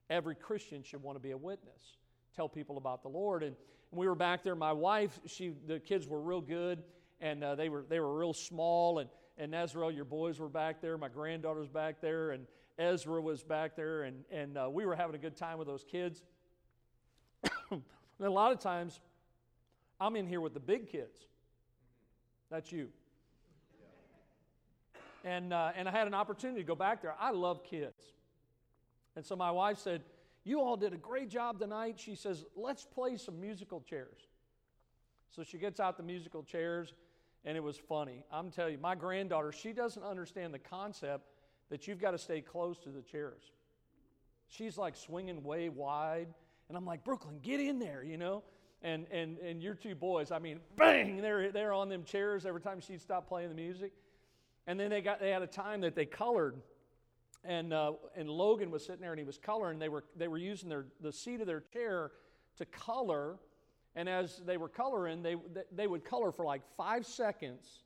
[0.10, 1.98] Every Christian should want to be a witness,
[2.36, 3.44] tell people about the Lord.
[3.44, 3.56] And,
[3.96, 4.56] we were back there.
[4.56, 6.84] My wife, she, the kids were real good,
[7.22, 9.00] and uh, they were they were real small.
[9.00, 10.98] And and Ezra, your boys were back there.
[10.98, 12.46] My granddaughter's back there, and
[12.78, 15.86] Ezra was back there, and and uh, we were having a good time with those
[15.90, 16.24] kids.
[17.72, 17.82] and
[18.20, 19.00] a lot of times,
[20.00, 21.18] I'm in here with the big kids.
[22.50, 22.90] That's you.
[25.24, 27.16] And, uh, and I had an opportunity to go back there.
[27.20, 28.00] I love kids.
[29.16, 30.02] And so my wife said,
[30.44, 32.00] You all did a great job tonight.
[32.00, 34.28] She says, Let's play some musical chairs.
[35.36, 36.94] So she gets out the musical chairs,
[37.44, 38.24] and it was funny.
[38.32, 41.26] I'm telling you, my granddaughter, she doesn't understand the concept
[41.70, 43.42] that you've got to stay close to the chairs.
[44.48, 46.28] She's like swinging way wide,
[46.70, 48.44] and I'm like, Brooklyn, get in there, you know?
[48.82, 52.62] And, and, and your two boys, I mean, bang, they're, they're on them chairs every
[52.62, 53.94] time she'd stop playing the music.
[54.68, 56.56] And then they, got, they had a time that they colored
[57.48, 59.80] and, uh, and Logan was sitting there and he was coloring.
[59.80, 62.12] They were, they were using their, the seat of their chair
[62.58, 63.38] to color.
[63.96, 65.36] And as they were coloring, they,
[65.72, 67.84] they would color for like five seconds.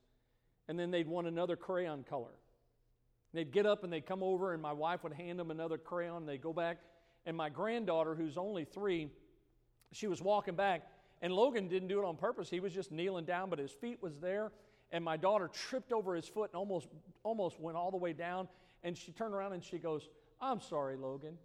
[0.70, 2.30] and then they'd want another crayon color.
[3.34, 6.18] They'd get up and they'd come over, and my wife would hand them another crayon,
[6.18, 6.78] and they'd go back.
[7.26, 9.10] And my granddaughter, who's only three,
[9.92, 10.84] she was walking back,
[11.22, 12.50] and Logan didn't do it on purpose.
[12.50, 14.52] He was just kneeling down, but his feet was there,
[14.92, 16.88] and my daughter tripped over his foot and almost,
[17.24, 18.48] almost went all the way down.
[18.84, 20.08] And she turned around and she goes,
[20.42, 21.38] I'm sorry, Logan.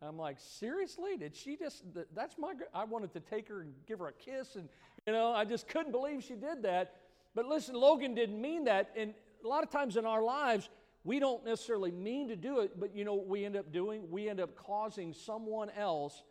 [0.00, 1.16] I'm like, seriously?
[1.16, 4.56] Did she just, that's my, I wanted to take her and give her a kiss.
[4.56, 4.68] And,
[5.06, 6.96] you know, I just couldn't believe she did that.
[7.34, 8.90] But listen, Logan didn't mean that.
[8.96, 10.68] And a lot of times in our lives,
[11.04, 14.10] we don't necessarily mean to do it, but you know what we end up doing?
[14.10, 16.22] We end up causing someone else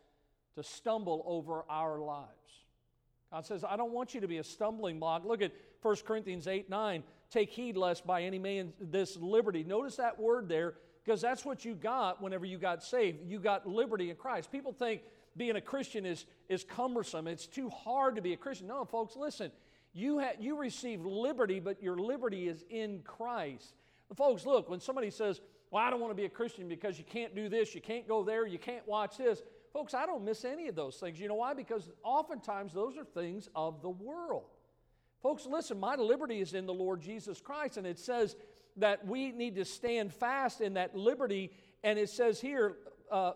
[0.54, 2.28] to stumble over our lives.
[3.30, 5.24] God says, I don't want you to be a stumbling block.
[5.24, 7.02] Look at 1 Corinthians 8 9.
[7.32, 9.64] Take heed lest by any man this liberty.
[9.64, 13.20] Notice that word there, because that's what you got whenever you got saved.
[13.26, 14.52] You got liberty in Christ.
[14.52, 15.00] People think
[15.34, 18.66] being a Christian is, is cumbersome, it's too hard to be a Christian.
[18.66, 19.50] No, folks, listen.
[19.94, 23.74] You, ha- you receive liberty, but your liberty is in Christ.
[24.14, 25.40] folks, look, when somebody says,
[25.70, 28.06] Well, I don't want to be a Christian because you can't do this, you can't
[28.06, 29.42] go there, you can't watch this.
[29.72, 31.18] Folks, I don't miss any of those things.
[31.18, 31.54] You know why?
[31.54, 34.44] Because oftentimes those are things of the world.
[35.22, 38.34] Folks, listen, my liberty is in the Lord Jesus Christ, and it says
[38.76, 41.52] that we need to stand fast in that liberty.
[41.84, 42.74] And it says here
[43.10, 43.32] uh,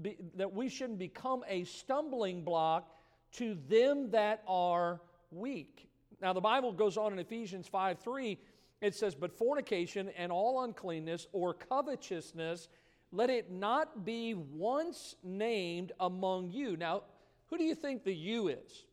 [0.00, 2.90] be, that we shouldn't become a stumbling block
[3.32, 5.88] to them that are weak.
[6.20, 8.38] Now, the Bible goes on in Ephesians 5 3,
[8.82, 12.68] it says, But fornication and all uncleanness or covetousness,
[13.12, 16.76] let it not be once named among you.
[16.76, 17.04] Now,
[17.46, 18.84] who do you think the you is?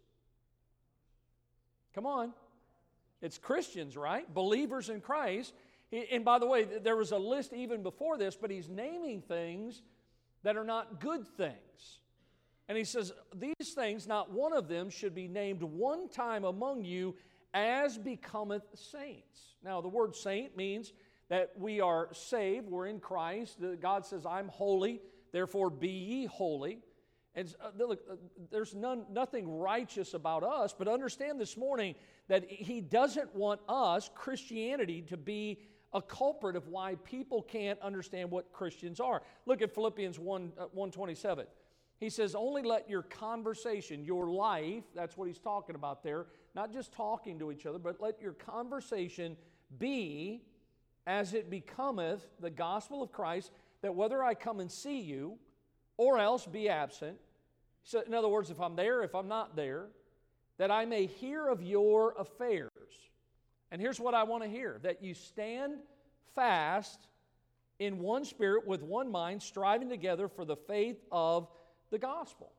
[1.93, 2.33] Come on.
[3.21, 4.31] It's Christians, right?
[4.33, 5.53] Believers in Christ.
[6.11, 9.81] And by the way, there was a list even before this, but he's naming things
[10.43, 11.99] that are not good things.
[12.67, 16.85] And he says, These things, not one of them, should be named one time among
[16.85, 17.15] you
[17.53, 19.55] as becometh saints.
[19.63, 20.93] Now, the word saint means
[21.27, 23.59] that we are saved, we're in Christ.
[23.81, 25.01] God says, I'm holy,
[25.31, 26.79] therefore be ye holy.
[27.35, 28.15] And uh, look, uh,
[28.49, 31.95] there's none, nothing righteous about us, but understand this morning
[32.27, 35.59] that He doesn't want us, Christianity, to be
[35.93, 39.21] a culprit of why people can't understand what Christians are.
[39.45, 41.45] Look at Philippians 1 uh, 127.
[41.99, 46.73] He says, Only let your conversation, your life, that's what he's talking about there, not
[46.73, 49.37] just talking to each other, but let your conversation
[49.79, 50.41] be
[51.07, 55.37] as it becometh the gospel of Christ, that whether I come and see you,
[56.01, 57.15] or else be absent.
[57.83, 59.85] So, in other words, if I'm there, if I'm not there,
[60.57, 62.71] that I may hear of your affairs.
[63.69, 65.75] And here's what I want to hear that you stand
[66.33, 66.99] fast
[67.77, 71.47] in one spirit with one mind, striving together for the faith of
[71.91, 72.51] the gospel.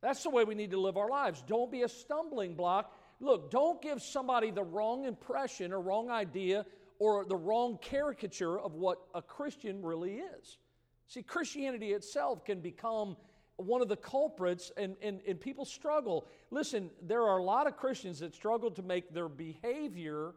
[0.00, 1.44] That's the way we need to live our lives.
[1.46, 2.92] Don't be a stumbling block.
[3.20, 6.66] Look, don't give somebody the wrong impression or wrong idea
[6.98, 10.58] or the wrong caricature of what a Christian really is.
[11.08, 13.16] See, Christianity itself can become
[13.56, 16.26] one of the culprits, and, and, and people struggle.
[16.50, 20.34] Listen, there are a lot of Christians that struggle to make their behavior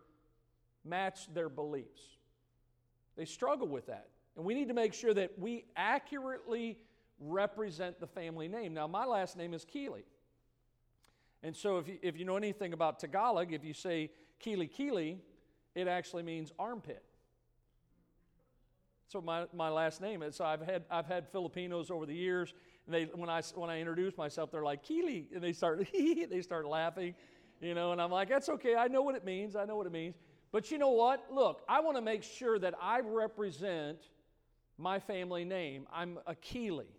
[0.86, 2.02] match their beliefs.
[3.18, 4.08] They struggle with that.
[4.38, 6.78] And we need to make sure that we accurately
[7.20, 8.74] represent the family name.
[8.74, 10.06] Now, my last name is Keeley.
[11.44, 15.20] And so, if you, if you know anything about Tagalog, if you say Keeley Keeley,
[15.76, 17.04] it actually means armpit.
[19.10, 20.36] So my, my last name is.
[20.36, 22.54] So I've had I've had Filipinos over the years,
[22.86, 26.42] and they when I when I introduce myself, they're like Keely, and they start they
[26.44, 27.16] start laughing,
[27.60, 28.76] you know, and I'm like, that's okay.
[28.76, 29.56] I know what it means.
[29.56, 30.16] I know what it means.
[30.52, 31.26] But you know what?
[31.32, 33.98] Look, I want to make sure that I represent
[34.78, 35.88] my family name.
[35.92, 36.94] I'm a Keeley.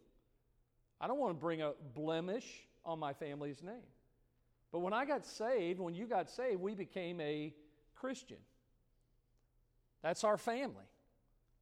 [1.01, 2.46] I don't want to bring a blemish
[2.85, 3.87] on my family's name.
[4.73, 7.55] But when I got saved, when you got saved, we became a
[7.94, 8.37] Christian.
[10.03, 10.89] That's our family.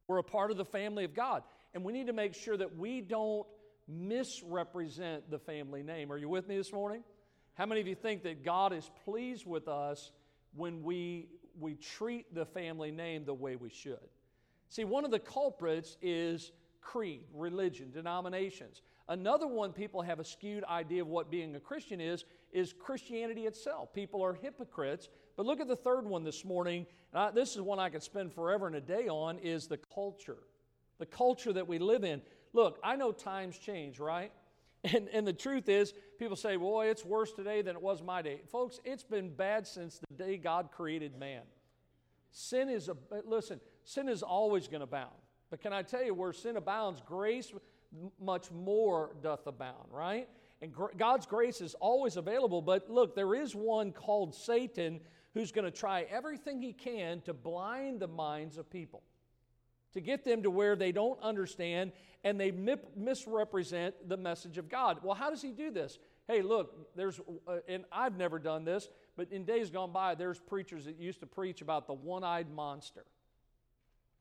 [0.08, 1.42] We're a part of the family of God.
[1.74, 3.46] And we need to make sure that we don't
[3.86, 6.10] misrepresent the family name.
[6.10, 7.04] Are you with me this morning?
[7.54, 10.12] How many of you think that God is pleased with us
[10.54, 11.28] when we,
[11.60, 13.98] we treat the family name the way we should?
[14.68, 18.82] See, one of the culprits is creed, religion, denominations.
[19.09, 23.46] Another one people have a skewed idea of what being a Christian is, is Christianity
[23.46, 23.92] itself.
[23.92, 25.09] People are hypocrites.
[25.39, 26.84] But look at the third one this morning.
[27.14, 30.39] I, this is one I could spend forever and a day on, is the culture.
[30.99, 32.22] The culture that we live in.
[32.53, 34.32] Look, I know times change, right?
[34.84, 38.22] And, and the truth is, people say, boy, it's worse today than it was my
[38.22, 38.43] day.
[38.53, 41.43] Folks, it's been bad since the day God created man.
[42.30, 45.11] Sin is, a, listen, sin is always going to abound.
[45.51, 47.53] But can I tell you, where sin abounds, grace
[48.20, 50.28] much more doth abound, right?
[50.62, 52.62] And gr- God's grace is always available.
[52.62, 55.01] But look, there is one called Satan
[55.39, 59.05] who's going to try everything he can to blind the minds of people,
[59.93, 61.93] to get them to where they don't understand
[62.24, 62.51] and they
[62.97, 64.99] misrepresent the message of God.
[65.01, 66.01] Well, how does he do this?
[66.26, 70.41] Hey, look, there's, uh, and I've never done this, but in days gone by, there's
[70.41, 73.05] preachers that used to preach about the one eyed monster.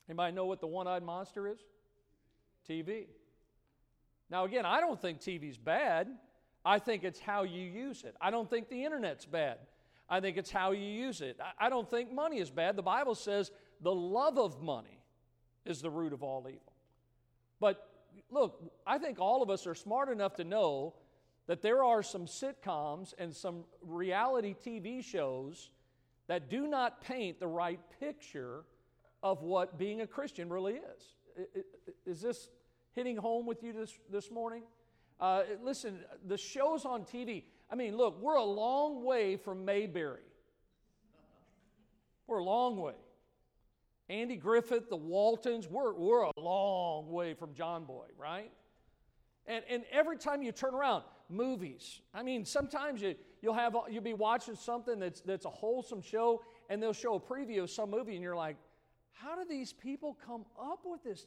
[0.08, 1.58] Anybody know what the one eyed monster is?
[2.70, 3.06] TV.
[4.30, 6.06] Now, again, I don't think TV's bad.
[6.64, 8.14] I think it's how you use it.
[8.20, 9.58] I don't think the internet's bad.
[10.08, 11.38] I think it's how you use it.
[11.58, 12.76] I don't think money is bad.
[12.76, 13.50] The Bible says
[13.80, 15.02] the love of money
[15.66, 16.72] is the root of all evil.
[17.60, 17.86] But
[18.30, 20.94] look, I think all of us are smart enough to know
[21.46, 25.70] that there are some sitcoms and some reality TV shows
[26.26, 28.64] that do not paint the right picture
[29.22, 31.48] of what being a Christian really is.
[32.06, 32.48] Is this
[32.94, 34.62] hitting home with you this, this morning?
[35.20, 40.22] Uh, listen, the shows on TV, I mean, look, we're a long way from Mayberry.
[42.26, 42.94] We're a long way.
[44.08, 48.50] Andy Griffith, the Waltons, we're, we're a long way from John Boy, right?
[49.46, 52.00] And, and every time you turn around, movies.
[52.14, 56.42] I mean, sometimes you, you'll, have, you'll be watching something that's, that's a wholesome show,
[56.70, 58.56] and they'll show a preview of some movie, and you're like,
[59.12, 61.26] how do these people come up with this?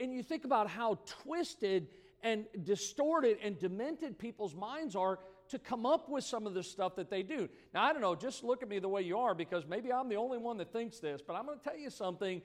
[0.00, 1.88] And you think about how twisted
[2.22, 5.18] and distorted and demented people's minds are
[5.52, 7.48] to come up with some of the stuff that they do.
[7.72, 10.08] Now, I don't know, just look at me the way you are because maybe I'm
[10.08, 12.40] the only one that thinks this, but I'm going to tell you something.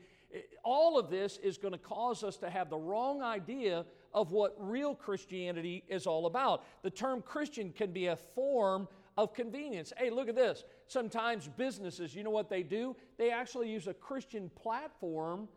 [0.63, 4.55] All of this is going to cause us to have the wrong idea of what
[4.59, 6.65] real Christianity is all about.
[6.83, 9.93] The term Christian can be a form of convenience.
[9.97, 10.65] Hey, look at this.
[10.87, 12.95] Sometimes businesses, you know what they do?
[13.17, 15.47] They actually use a Christian platform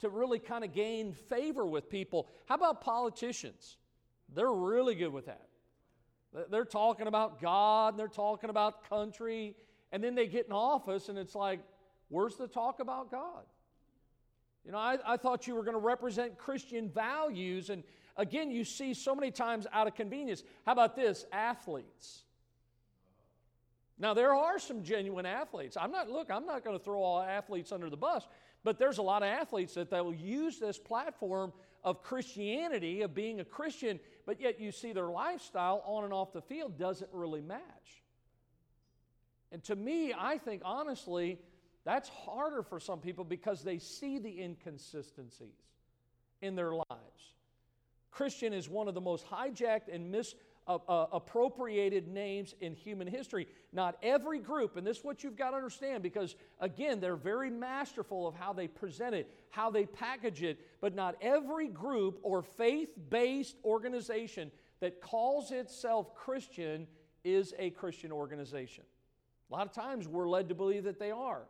[0.00, 2.28] to really kind of gain favor with people.
[2.46, 3.76] How about politicians?
[4.34, 5.46] They're really good with that.
[6.50, 9.56] They're talking about God, and they're talking about country,
[9.92, 11.60] and then they get in office, and it's like,
[12.08, 13.44] where's the talk about God?
[14.64, 17.84] You know, I, I thought you were going to represent Christian values, and
[18.16, 20.42] again, you see so many times out of convenience.
[20.66, 21.24] How about this?
[21.32, 22.24] Athletes.
[23.98, 25.76] Now, there are some genuine athletes.
[25.80, 28.26] I'm not, look, I'm not going to throw all athletes under the bus,
[28.66, 31.52] but there's a lot of athletes that they will use this platform
[31.84, 36.32] of Christianity, of being a Christian, but yet you see their lifestyle on and off
[36.32, 37.60] the field doesn't really match.
[39.52, 41.38] And to me, I think honestly,
[41.84, 45.62] that's harder for some people because they see the inconsistencies
[46.42, 47.34] in their lives.
[48.10, 50.34] Christian is one of the most hijacked and mis
[50.68, 53.46] uh, uh, appropriated names in human history.
[53.72, 57.50] Not every group, and this is what you've got to understand because, again, they're very
[57.50, 62.42] masterful of how they present it, how they package it, but not every group or
[62.42, 64.50] faith based organization
[64.80, 66.86] that calls itself Christian
[67.24, 68.84] is a Christian organization.
[69.50, 71.42] A lot of times we're led to believe that they are.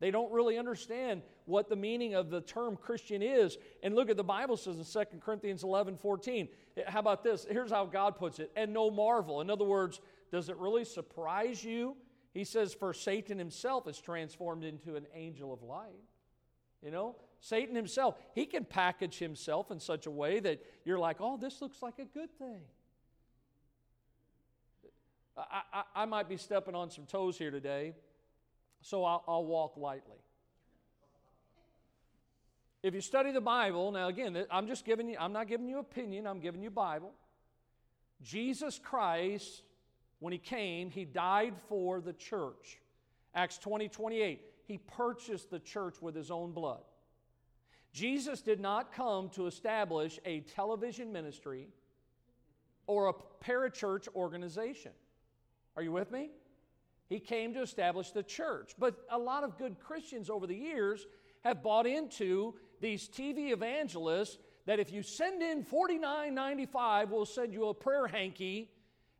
[0.00, 3.58] They don't really understand what the meaning of the term Christian is.
[3.82, 6.48] And look at the Bible says in 2 Corinthians 11 14.
[6.76, 7.46] Eh, how about this?
[7.48, 9.40] Here's how God puts it and no marvel.
[9.40, 11.96] In other words, does it really surprise you?
[12.32, 16.00] He says, For Satan himself is transformed into an angel of light.
[16.82, 21.18] You know, Satan himself, he can package himself in such a way that you're like,
[21.20, 22.62] oh, this looks like a good thing.
[25.36, 27.94] I, I, I might be stepping on some toes here today
[28.82, 30.18] so I'll, I'll walk lightly.
[32.82, 35.78] If you study the Bible, now again, I'm just giving you, I'm not giving you
[35.78, 37.12] opinion, I'm giving you Bible.
[38.22, 39.62] Jesus Christ,
[40.18, 42.80] when he came, he died for the church.
[43.34, 46.82] Acts 20, 28, he purchased the church with his own blood.
[47.92, 51.68] Jesus did not come to establish a television ministry
[52.86, 54.92] or a parachurch organization.
[55.76, 56.30] Are you with me?
[57.08, 58.72] He came to establish the church.
[58.78, 61.06] But a lot of good Christians over the years
[61.44, 67.68] have bought into these TV evangelists that if you send in $49.95, we'll send you
[67.68, 68.70] a prayer hanky.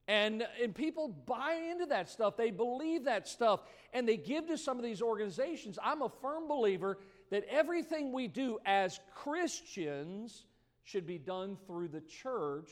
[0.09, 2.37] And, and people buy into that stuff.
[2.37, 3.61] They believe that stuff.
[3.95, 5.79] And they give to some of these organizations.
[5.83, 6.99] I'm a firm believer
[7.31, 10.45] that everything we do as Christians
[10.85, 12.71] should be done through the church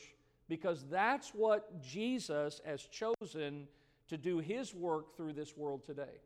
[0.49, 3.69] because that's what Jesus has chosen
[4.09, 6.21] to do His work through this world today.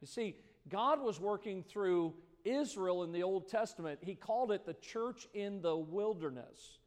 [0.00, 0.36] You see,
[0.68, 4.00] God was working through Israel in the Old Testament.
[4.02, 6.78] He called it the church in the wilderness.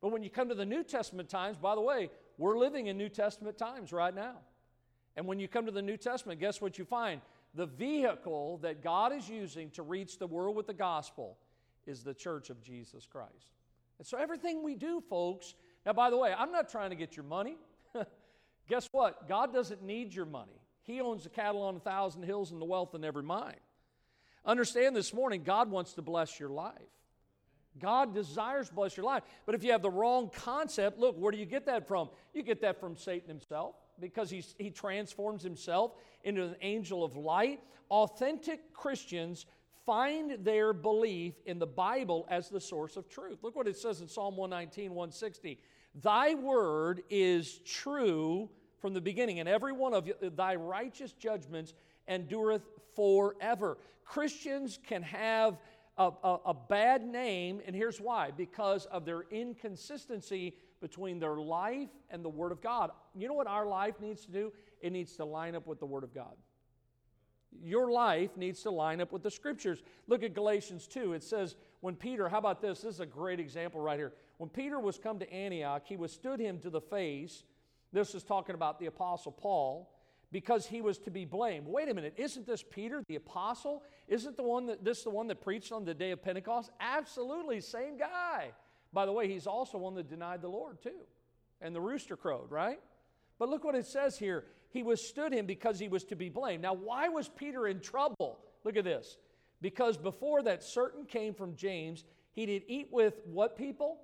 [0.00, 2.96] But when you come to the New Testament times, by the way, we're living in
[2.96, 4.36] New Testament times right now.
[5.16, 7.20] And when you come to the New Testament, guess what you find?
[7.54, 11.36] The vehicle that God is using to reach the world with the gospel
[11.86, 13.52] is the church of Jesus Christ.
[13.98, 15.54] And so everything we do, folks,
[15.84, 17.56] now by the way, I'm not trying to get your money.
[18.68, 19.28] Guess what?
[19.28, 20.60] God doesn't need your money.
[20.82, 23.56] He owns the cattle on a thousand hills and the wealth in every mine.
[24.44, 26.74] Understand this morning, God wants to bless your life.
[27.78, 29.22] God desires to bless your life.
[29.46, 32.10] But if you have the wrong concept, look, where do you get that from?
[32.34, 35.92] You get that from Satan himself because he's, he transforms himself
[36.24, 37.60] into an angel of light.
[37.90, 39.46] Authentic Christians
[39.86, 43.38] find their belief in the Bible as the source of truth.
[43.42, 45.58] Look what it says in Psalm 119, 160.
[46.02, 51.74] Thy word is true from the beginning, and every one of thy righteous judgments
[52.08, 52.62] endureth
[52.94, 53.78] forever.
[54.04, 55.58] Christians can have
[55.96, 61.90] a, a, a, bad name, and here's why because of their inconsistency between their life
[62.10, 62.90] and the Word of God.
[63.14, 64.52] You know what our life needs to do?
[64.80, 66.34] It needs to line up with the Word of God.
[67.62, 69.82] Your life needs to line up with the Scriptures.
[70.06, 71.12] Look at Galatians 2.
[71.12, 72.80] It says, when Peter, how about this?
[72.80, 74.12] This is a great example right here.
[74.38, 77.44] When Peter was come to Antioch, he withstood him to the face.
[77.92, 79.90] This is talking about the Apostle Paul
[80.32, 81.66] because he was to be blamed.
[81.66, 83.82] Wait a minute, isn't this Peter the apostle?
[84.08, 86.70] Isn't the one that this the one that preached on the day of Pentecost?
[86.80, 88.52] Absolutely, same guy.
[88.92, 91.06] By the way, he's also one that denied the Lord too.
[91.60, 92.80] And the rooster crowed, right?
[93.38, 94.44] But look what it says here.
[94.70, 96.62] He withstood him because he was to be blamed.
[96.62, 98.38] Now, why was Peter in trouble?
[98.64, 99.18] Look at this.
[99.60, 103.98] Because before that certain came from James, he did eat with what people?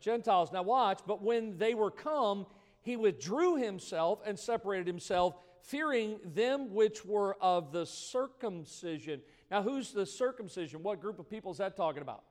[0.00, 0.52] Gentiles.
[0.52, 2.46] Now watch, but when they were come,
[2.88, 9.20] he withdrew himself and separated himself, fearing them which were of the circumcision.
[9.50, 10.82] Now, who's the circumcision?
[10.82, 12.24] What group of people is that talking about?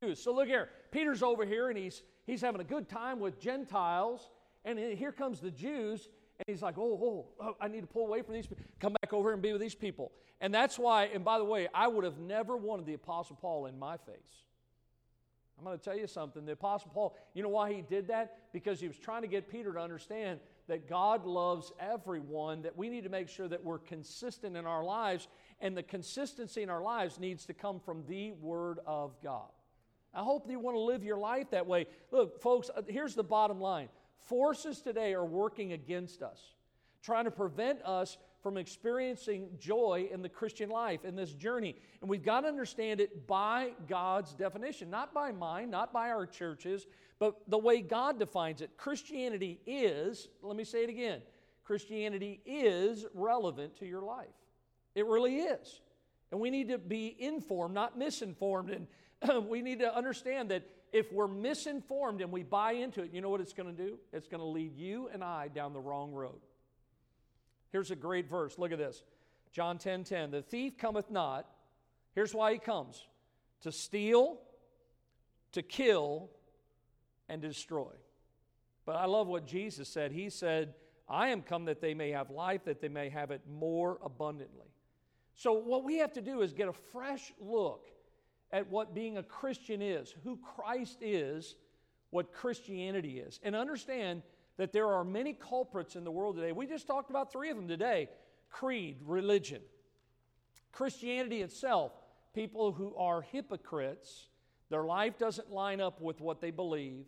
[0.00, 0.18] Jews.
[0.22, 0.70] So look here.
[0.90, 4.30] Peter's over here and he's he's having a good time with Gentiles,
[4.64, 8.06] and here comes the Jews, and he's like, oh, oh, oh, I need to pull
[8.06, 8.64] away from these people.
[8.80, 10.10] Come back over and be with these people.
[10.40, 13.66] And that's why, and by the way, I would have never wanted the Apostle Paul
[13.66, 14.46] in my face.
[15.58, 16.44] I'm going to tell you something.
[16.44, 18.52] The Apostle Paul, you know why he did that?
[18.52, 22.88] Because he was trying to get Peter to understand that God loves everyone, that we
[22.88, 25.28] need to make sure that we're consistent in our lives,
[25.60, 29.48] and the consistency in our lives needs to come from the Word of God.
[30.14, 31.86] I hope that you want to live your life that way.
[32.10, 33.88] Look, folks, uh, here's the bottom line
[34.18, 36.40] forces today are working against us,
[37.02, 41.76] trying to prevent us from experiencing joy in the Christian life, in this journey.
[42.00, 46.26] And we've got to understand it by God's definition, not by mine, not by our
[46.26, 46.86] churches,
[47.18, 48.76] but the way God defines it.
[48.76, 51.22] Christianity is, let me say it again
[51.64, 54.26] Christianity is relevant to your life.
[54.94, 55.80] It really is.
[56.32, 58.86] And we need to be informed, not misinformed.
[59.22, 63.20] And we need to understand that if we're misinformed and we buy into it, you
[63.20, 63.98] know what it's going to do?
[64.12, 66.40] It's going to lead you and I down the wrong road.
[67.72, 68.58] Here's a great verse.
[68.58, 69.02] Look at this.
[69.50, 70.30] John 10 10.
[70.30, 71.46] The thief cometh not.
[72.14, 73.02] Here's why he comes
[73.62, 74.38] to steal,
[75.52, 76.30] to kill,
[77.28, 77.92] and destroy.
[78.84, 80.12] But I love what Jesus said.
[80.12, 80.74] He said,
[81.08, 84.66] I am come that they may have life, that they may have it more abundantly.
[85.34, 87.88] So, what we have to do is get a fresh look
[88.50, 91.56] at what being a Christian is, who Christ is,
[92.10, 94.22] what Christianity is, and understand
[94.62, 96.52] that there are many culprits in the world today.
[96.52, 98.08] We just talked about three of them today
[98.48, 99.60] creed, religion,
[100.70, 101.90] Christianity itself,
[102.32, 104.28] people who are hypocrites,
[104.70, 107.06] their life doesn't line up with what they believe.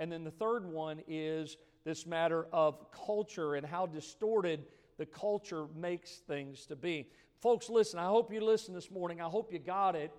[0.00, 4.64] And then the third one is this matter of culture and how distorted
[4.96, 7.06] the culture makes things to be.
[7.40, 9.20] Folks, listen, I hope you listen this morning.
[9.20, 10.10] I hope you got it.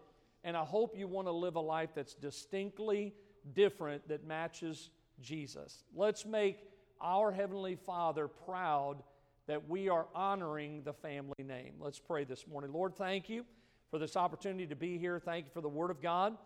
[0.45, 3.13] And I hope you want to live a life that's distinctly
[3.53, 5.83] different, that matches Jesus.
[5.93, 6.68] Let's make
[7.01, 9.03] our Heavenly Father proud
[9.47, 11.73] that we are honoring the family name.
[11.79, 12.71] Let's pray this morning.
[12.71, 13.45] Lord, thank you
[13.89, 15.19] for this opportunity to be here.
[15.19, 16.37] Thank you for the Word of God.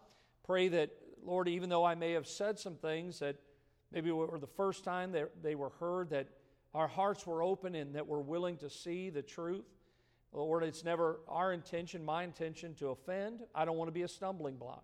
[0.45, 0.91] Pray that,
[1.24, 3.36] Lord, even though I may have said some things that
[3.91, 6.28] maybe were the first time that they were heard, that
[6.74, 9.66] our hearts were open and that we're willing to see the truth.
[10.32, 13.41] Lord, it's never our intention, my intention, to offend.
[13.54, 14.84] I don't want to be a stumbling block.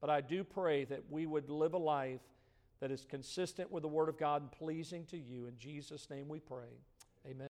[0.00, 2.20] But I do pray that we would live a life
[2.80, 5.46] that is consistent with the Word of God and pleasing to you.
[5.46, 6.82] In Jesus' name we pray.
[7.26, 7.46] Amen.